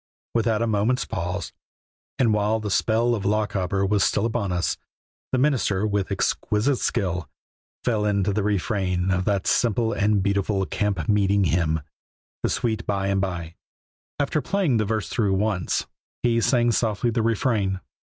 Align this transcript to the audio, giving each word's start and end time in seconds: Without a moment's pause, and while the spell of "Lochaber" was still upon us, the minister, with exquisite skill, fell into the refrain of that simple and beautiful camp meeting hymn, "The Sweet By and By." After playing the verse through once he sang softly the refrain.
Without 0.33 0.63
a 0.63 0.65
moment's 0.65 1.05
pause, 1.05 1.53
and 2.17 2.33
while 2.33 2.59
the 2.59 2.71
spell 2.71 3.13
of 3.13 3.23
"Lochaber" 3.23 3.85
was 3.85 4.03
still 4.03 4.25
upon 4.25 4.51
us, 4.51 4.75
the 5.31 5.37
minister, 5.37 5.85
with 5.85 6.11
exquisite 6.11 6.77
skill, 6.79 7.29
fell 7.83 8.03
into 8.05 8.33
the 8.33 8.41
refrain 8.41 9.11
of 9.11 9.25
that 9.25 9.45
simple 9.45 9.93
and 9.93 10.23
beautiful 10.23 10.65
camp 10.65 11.07
meeting 11.07 11.43
hymn, 11.43 11.81
"The 12.41 12.49
Sweet 12.49 12.87
By 12.87 13.09
and 13.09 13.21
By." 13.21 13.53
After 14.17 14.41
playing 14.41 14.77
the 14.77 14.85
verse 14.85 15.07
through 15.07 15.35
once 15.35 15.85
he 16.23 16.41
sang 16.41 16.71
softly 16.71 17.11
the 17.11 17.21
refrain. 17.21 17.79